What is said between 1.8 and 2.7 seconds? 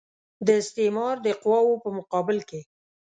په مقابل کې.